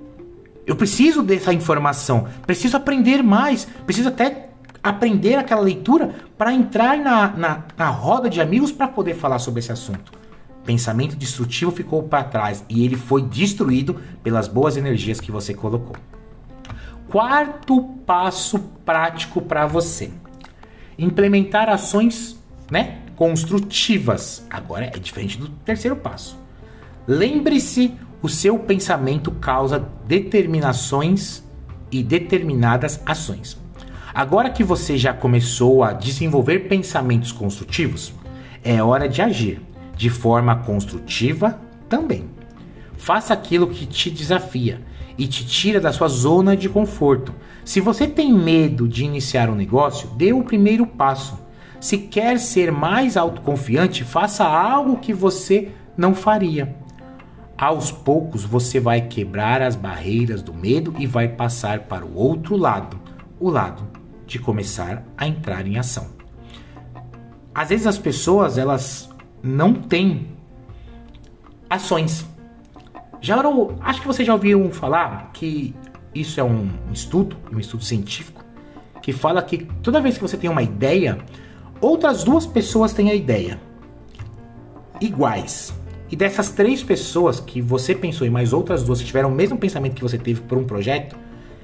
Eu 0.67 0.77
preciso 0.77 1.23
dessa 1.23 1.53
informação, 1.53 2.29
preciso 2.47 2.77
aprender 2.77 3.23
mais, 3.23 3.67
preciso 3.87 4.09
até 4.09 4.50
aprender 4.83 5.37
aquela 5.37 5.61
leitura 5.61 6.15
para 6.37 6.53
entrar 6.53 6.99
na, 6.99 7.29
na, 7.29 7.65
na 7.77 7.89
roda 7.89 8.31
de 8.31 8.41
amigos 8.41 8.73
para 8.73 8.89
poder 8.89 9.15
falar 9.15 9.39
sobre 9.39 9.61
esse 9.61 9.73
assunto. 9.73 10.13
Pensamento 10.65 11.17
destrutivo 11.17 11.71
ficou 11.71 12.03
para 12.03 12.25
trás 12.25 12.65
e 12.69 12.85
ele 12.85 12.97
foi 12.97 13.23
destruído 13.23 14.01
pelas 14.23 14.47
boas 14.47 14.77
energias 14.77 15.21
que 15.21 15.33
você 15.33 15.55
colocou. 15.55 15.97
Quarto 17.09 17.83
passo 18.07 18.59
prático 18.85 19.43
para 19.43 19.67
você: 19.67 20.11
implementar 20.99 21.69
ações, 21.69 22.39
né, 22.71 23.01
construtivas. 23.17 24.47
Agora 24.49 24.87
é 24.87 24.99
diferente 24.99 25.37
do 25.37 25.49
terceiro 25.49 25.97
passo. 25.97 26.39
Lembre-se, 27.07 27.95
o 28.23 28.29
seu 28.29 28.59
pensamento 28.59 29.31
causa 29.33 29.85
determinações 30.07 31.43
e 31.91 32.03
determinadas 32.03 33.01
ações. 33.05 33.60
Agora 34.13 34.51
que 34.51 34.65
você 34.65 34.99
já 34.99 35.13
começou 35.13 35.85
a 35.85 35.93
desenvolver 35.93 36.69
pensamentos 36.69 37.31
construtivos, 37.31 38.13
é 38.65 38.83
hora 38.83 39.09
de 39.09 39.23
agir 39.23 39.61
de 39.97 40.11
forma 40.11 40.57
construtiva 40.57 41.61
também. 41.89 42.29
Faça 42.97 43.33
aquilo 43.33 43.69
que 43.69 43.87
te 43.87 44.11
desafia 44.11 44.81
e 45.17 45.27
te 45.27 45.47
tira 45.47 45.81
da 45.81 45.93
sua 45.93 46.09
zona 46.09 46.57
de 46.57 46.69
conforto. 46.69 47.33
Se 47.65 47.81
você 47.81 48.07
tem 48.07 48.33
medo 48.33 48.89
de 48.89 49.05
iniciar 49.05 49.49
um 49.49 49.55
negócio, 49.55 50.09
dê 50.17 50.33
o 50.33 50.43
primeiro 50.43 50.87
passo. 50.87 51.39
Se 51.81 51.97
quer 51.97 52.39
ser 52.39 52.73
mais 52.73 53.17
autoconfiante, 53.17 54.03
faça 54.03 54.45
algo 54.45 54.99
que 54.99 55.15
você 55.15 55.69
não 55.97 56.15
faria. 56.15 56.75
Aos 57.57 57.93
poucos 57.93 58.45
você 58.45 58.81
vai 58.81 59.03
quebrar 59.03 59.63
as 59.63 59.77
barreiras 59.77 60.43
do 60.43 60.53
medo 60.53 60.95
e 60.99 61.07
vai 61.07 61.29
passar 61.29 61.81
para 61.81 62.05
o 62.05 62.17
outro 62.17 62.57
lado, 62.57 62.99
o 63.39 63.49
lado 63.49 64.00
de 64.31 64.39
começar 64.39 65.03
a 65.19 65.27
entrar 65.27 65.67
em 65.67 65.77
ação. 65.77 66.07
Às 67.53 67.71
vezes 67.71 67.85
as 67.85 67.99
pessoas 67.99 68.57
elas 68.57 69.11
não 69.43 69.75
têm 69.75 70.29
ações. 71.69 72.25
Já 73.21 73.43
acho 73.81 74.01
que 74.01 74.07
vocês 74.07 74.25
já 74.25 74.33
ouviram 74.33 74.71
falar 74.71 75.33
que 75.33 75.75
isso 76.15 76.39
é 76.39 76.45
um 76.45 76.71
estudo, 76.93 77.37
um 77.53 77.59
estudo 77.59 77.83
científico, 77.83 78.45
que 79.03 79.13
fala 79.13 79.43
que 79.43 79.67
toda 79.83 80.01
vez 80.01 80.15
que 80.15 80.23
você 80.23 80.37
tem 80.37 80.49
uma 80.49 80.63
ideia, 80.63 81.19
outras 81.81 82.23
duas 82.23 82.47
pessoas 82.47 82.93
têm 82.93 83.11
a 83.11 83.15
ideia 83.15 83.61
iguais. 85.01 85.75
E 86.09 86.15
dessas 86.15 86.51
três 86.51 86.85
pessoas 86.85 87.41
que 87.41 87.61
você 87.61 87.97
pensou 87.97 88.25
e 88.25 88.31
mais 88.31 88.53
outras 88.53 88.85
duas 88.85 89.01
que 89.01 89.07
tiveram 89.07 89.31
o 89.31 89.35
mesmo 89.35 89.59
pensamento 89.59 89.97
que 89.97 90.03
você 90.03 90.19
teve 90.19 90.41
por 90.43 90.57
um 90.57 90.65
projeto, 90.65 91.17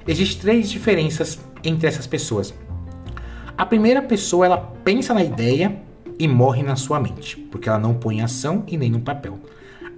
Existem 0.07 0.39
três 0.39 0.71
diferenças 0.71 1.37
entre 1.67 1.87
essas 1.87 2.07
pessoas. 2.07 2.53
A 3.57 3.65
primeira 3.65 4.01
pessoa, 4.01 4.45
ela 4.45 4.57
pensa 4.57 5.13
na 5.13 5.23
ideia 5.23 5.75
e 6.17 6.27
morre 6.27 6.63
na 6.63 6.75
sua 6.75 6.99
mente, 6.99 7.37
porque 7.51 7.67
ela 7.67 7.77
não 7.77 7.93
põe 7.93 8.21
ação 8.21 8.63
e 8.67 8.77
nem 8.77 8.89
no 8.89 9.01
papel. 9.01 9.37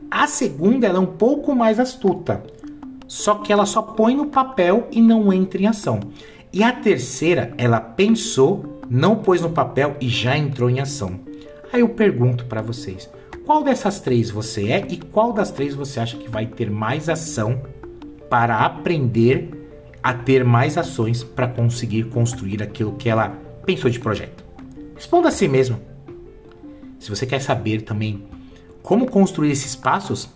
A 0.10 0.28
segunda, 0.28 0.88
ela 0.88 0.98
é 0.98 1.02
um 1.02 1.06
pouco 1.06 1.56
mais 1.56 1.80
astuta, 1.80 2.44
só 3.08 3.36
que 3.36 3.54
ela 3.54 3.66
só 3.66 3.82
põe 3.82 4.16
no 4.16 4.28
papel 4.28 4.88
e 4.92 5.02
não 5.02 5.32
entra 5.32 5.62
em 5.62 5.68
ação. 5.68 6.00
E 6.52 6.64
a 6.64 6.72
terceira, 6.72 7.54
ela 7.58 7.80
pensou, 7.80 8.82
não 8.90 9.18
pôs 9.18 9.42
no 9.42 9.52
papel 9.52 9.96
e 10.02 10.10
já 10.10 10.36
entrou 10.36 10.70
em 10.70 10.80
ação. 10.80 11.20
Aí 11.72 11.82
eu 11.82 11.90
pergunto 11.90 12.46
para 12.46 12.62
vocês, 12.62 13.08
qual 13.46 13.64
dessas 13.64 14.00
três 14.00 14.32
você 14.32 14.70
é 14.70 14.88
e 14.90 14.98
qual 14.98 15.32
das 15.32 15.52
três 15.52 15.76
você 15.76 16.00
acha 16.00 16.18
que 16.18 16.30
vai 16.30 16.48
ter 16.48 16.72
mais 16.72 17.08
ação 17.08 17.62
para 18.30 18.66
aprender 18.66 19.59
a 20.02 20.14
ter 20.14 20.44
mais 20.44 20.78
ações 20.78 21.24
para 21.24 21.48
conseguir 21.48 22.06
construir 22.06 22.64
aquilo 22.64 22.96
que 22.96 23.10
ela 23.10 23.30
pensou 23.66 23.90
de 23.90 24.00
projeto. 24.00 24.44
Responda 24.96 25.30
a 25.30 25.32
si 25.32 25.48
mesmo. 25.48 25.80
Se 27.00 27.10
você 27.10 27.26
quer 27.26 27.40
saber 27.40 27.82
também 27.82 28.24
como 28.82 29.06
construir 29.06 29.52
esses 29.52 29.76
passos, 29.76 30.30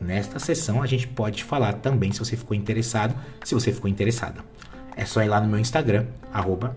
nesta 0.00 0.38
sessão 0.38 0.82
a 0.82 0.86
gente 0.86 1.06
pode 1.08 1.44
falar 1.44 1.74
também 1.74 2.12
se 2.12 2.18
você 2.18 2.36
ficou 2.36 2.56
interessado, 2.56 3.14
se 3.44 3.54
você 3.54 3.72
ficou 3.72 3.90
interessada. 3.90 4.44
É 4.96 5.04
só 5.04 5.22
ir 5.22 5.28
lá 5.28 5.40
no 5.40 5.48
meu 5.48 5.58
Instagram, 5.58 6.06
arroba 6.32 6.76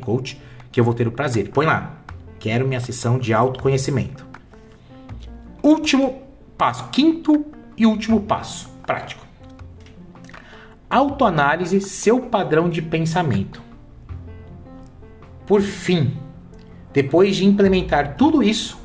coach, 0.00 0.40
que 0.72 0.80
eu 0.80 0.84
vou 0.84 0.94
ter 0.94 1.06
o 1.06 1.12
prazer. 1.12 1.50
Põe 1.50 1.66
lá, 1.66 2.02
quero 2.38 2.66
minha 2.66 2.80
sessão 2.80 3.18
de 3.18 3.32
autoconhecimento. 3.32 4.26
Último 5.62 6.22
passo, 6.56 6.88
quinto 6.88 7.44
e 7.76 7.86
último 7.86 8.20
passo, 8.22 8.68
prático 8.86 9.29
autoanálise 10.90 11.80
seu 11.80 12.22
padrão 12.22 12.68
de 12.68 12.82
pensamento. 12.82 13.62
Por 15.46 15.62
fim, 15.62 16.16
depois 16.92 17.36
de 17.36 17.46
implementar 17.46 18.16
tudo 18.16 18.42
isso, 18.42 18.78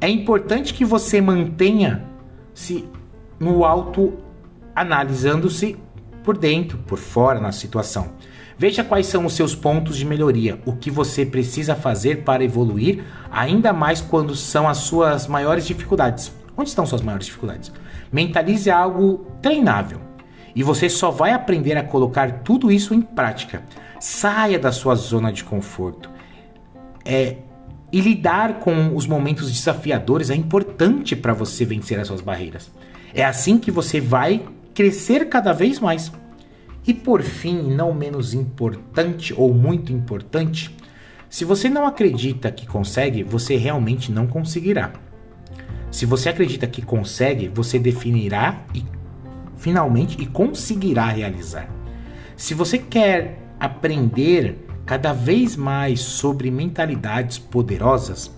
é 0.00 0.08
importante 0.08 0.72
que 0.72 0.84
você 0.84 1.20
mantenha-se 1.20 2.88
no 3.38 3.64
auto 3.64 4.14
analisando-se 4.74 5.76
por 6.22 6.38
dentro, 6.38 6.78
por 6.78 6.98
fora 6.98 7.40
na 7.40 7.50
situação. 7.50 8.12
Veja 8.56 8.84
quais 8.84 9.06
são 9.06 9.26
os 9.26 9.32
seus 9.32 9.54
pontos 9.54 9.96
de 9.96 10.04
melhoria, 10.04 10.60
o 10.66 10.74
que 10.74 10.90
você 10.90 11.26
precisa 11.26 11.74
fazer 11.74 12.22
para 12.22 12.44
evoluir, 12.44 13.02
ainda 13.30 13.72
mais 13.72 14.00
quando 14.00 14.36
são 14.36 14.68
as 14.68 14.78
suas 14.78 15.26
maiores 15.26 15.66
dificuldades. 15.66 16.32
Onde 16.56 16.68
estão 16.68 16.84
suas 16.84 17.00
maiores 17.00 17.26
dificuldades? 17.26 17.72
Mentalize 18.12 18.70
algo 18.70 19.26
treinável 19.40 20.09
e 20.54 20.62
você 20.62 20.88
só 20.88 21.10
vai 21.10 21.32
aprender 21.32 21.76
a 21.76 21.82
colocar 21.82 22.40
tudo 22.42 22.70
isso 22.70 22.94
em 22.94 23.00
prática. 23.00 23.62
Saia 23.98 24.58
da 24.58 24.72
sua 24.72 24.94
zona 24.94 25.32
de 25.32 25.44
conforto. 25.44 26.10
É, 27.04 27.36
e 27.92 28.00
lidar 28.00 28.60
com 28.60 28.94
os 28.94 29.06
momentos 29.06 29.50
desafiadores 29.50 30.30
é 30.30 30.34
importante 30.34 31.16
para 31.16 31.32
você 31.32 31.64
vencer 31.64 31.98
as 31.98 32.06
suas 32.06 32.20
barreiras. 32.20 32.70
É 33.14 33.24
assim 33.24 33.58
que 33.58 33.70
você 33.70 34.00
vai 34.00 34.44
crescer 34.74 35.28
cada 35.28 35.52
vez 35.52 35.80
mais. 35.80 36.12
E 36.86 36.94
por 36.94 37.22
fim, 37.22 37.62
não 37.62 37.92
menos 37.92 38.32
importante 38.32 39.34
ou 39.36 39.52
muito 39.52 39.92
importante, 39.92 40.74
se 41.28 41.44
você 41.44 41.68
não 41.68 41.86
acredita 41.86 42.50
que 42.50 42.66
consegue, 42.66 43.22
você 43.22 43.56
realmente 43.56 44.10
não 44.10 44.26
conseguirá. 44.26 44.92
Se 45.90 46.06
você 46.06 46.28
acredita 46.28 46.66
que 46.66 46.82
consegue, 46.82 47.48
você 47.48 47.78
definirá 47.78 48.64
e 48.74 48.84
finalmente 49.60 50.20
e 50.20 50.26
conseguirá 50.26 51.06
realizar. 51.06 51.70
Se 52.34 52.54
você 52.54 52.78
quer 52.78 53.38
aprender 53.60 54.66
cada 54.86 55.12
vez 55.12 55.54
mais 55.54 56.00
sobre 56.00 56.50
mentalidades 56.50 57.38
poderosas, 57.38 58.34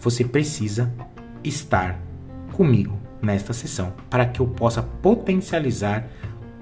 você 0.00 0.24
precisa 0.24 0.92
estar 1.44 2.00
comigo 2.52 2.98
nesta 3.20 3.52
sessão 3.52 3.92
para 4.08 4.26
que 4.26 4.40
eu 4.40 4.46
possa 4.46 4.82
potencializar 4.82 6.08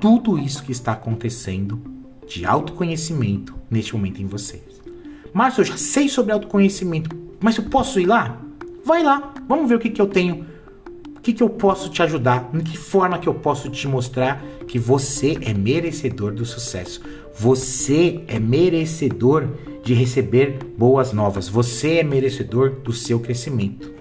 tudo 0.01 0.37
isso 0.37 0.65
que 0.65 0.73
está 0.73 0.93
acontecendo 0.93 1.81
de 2.27 2.45
autoconhecimento 2.45 3.55
neste 3.71 3.95
momento 3.95 4.21
em 4.21 4.27
vocês. 4.27 4.83
Márcio, 5.33 5.61
eu 5.61 5.65
já 5.65 5.77
sei 5.77 6.09
sobre 6.09 6.33
autoconhecimento, 6.33 7.17
mas 7.41 7.57
eu 7.57 7.65
posso 7.65 8.01
ir 8.01 8.07
lá? 8.07 8.41
Vai 8.85 9.05
lá, 9.05 9.33
vamos 9.49 9.69
ver 9.69 9.77
o 9.77 9.79
que, 9.79 9.91
que 9.91 10.03
eu 10.03 10.09
tenho 10.09 10.52
que, 11.23 11.33
que 11.33 11.43
eu 11.43 11.49
posso 11.49 11.89
te 11.89 12.03
ajudar? 12.03 12.51
Em 12.53 12.59
que 12.59 12.77
forma 12.77 13.19
que 13.19 13.29
eu 13.29 13.35
posso 13.35 13.71
te 13.71 13.87
mostrar 13.87 14.43
que 14.67 14.79
você 14.79 15.39
é 15.41 15.55
merecedor 15.55 16.33
do 16.33 16.45
sucesso? 16.45 17.01
Você 17.39 18.23
é 18.27 18.41
merecedor 18.41 19.49
de 19.85 19.95
receber 19.95 20.59
boas 20.77 21.13
novas. 21.13 21.49
Você 21.49 21.99
é 21.99 22.03
merecedor 22.03 22.71
do 22.71 22.93
seu 22.93 23.21
crescimento. 23.21 23.93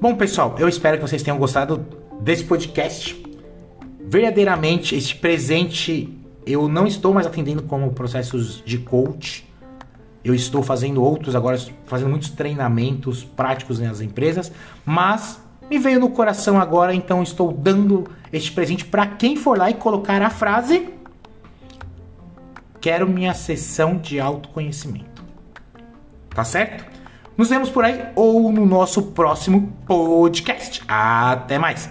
Bom, 0.00 0.14
pessoal, 0.14 0.54
eu 0.58 0.68
espero 0.68 0.96
que 0.96 1.02
vocês 1.02 1.22
tenham 1.22 1.38
gostado 1.38 1.84
desse 2.20 2.44
podcast. 2.44 3.20
Verdadeiramente, 4.00 4.94
este 4.94 5.16
presente 5.16 6.18
eu 6.46 6.68
não 6.68 6.86
estou 6.86 7.12
mais 7.12 7.26
atendendo 7.26 7.62
como 7.62 7.92
processos 7.92 8.62
de 8.64 8.78
coach 8.78 9.51
eu 10.24 10.34
estou 10.34 10.62
fazendo 10.62 11.02
outros 11.02 11.34
agora, 11.34 11.58
fazendo 11.86 12.10
muitos 12.10 12.30
treinamentos 12.30 13.24
práticos 13.24 13.80
nas 13.80 14.00
empresas, 14.00 14.52
mas 14.84 15.40
me 15.68 15.78
veio 15.78 15.98
no 15.98 16.10
coração 16.10 16.60
agora, 16.60 16.94
então 16.94 17.22
estou 17.22 17.52
dando 17.52 18.04
este 18.32 18.52
presente 18.52 18.84
para 18.84 19.06
quem 19.06 19.36
for 19.36 19.56
lá 19.58 19.70
e 19.70 19.74
colocar 19.74 20.20
a 20.22 20.30
frase: 20.30 20.88
Quero 22.80 23.08
minha 23.08 23.34
sessão 23.34 23.96
de 23.96 24.20
autoconhecimento. 24.20 25.24
Tá 26.30 26.44
certo? 26.44 26.84
Nos 27.36 27.48
vemos 27.48 27.70
por 27.70 27.84
aí 27.84 28.06
ou 28.14 28.52
no 28.52 28.66
nosso 28.66 29.02
próximo 29.12 29.72
podcast. 29.86 30.82
Até 30.86 31.58
mais! 31.58 31.90